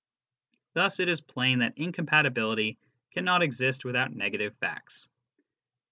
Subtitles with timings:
[0.73, 2.79] Thus it is plain that incompatibility
[3.11, 5.07] cannot exist without negative facts.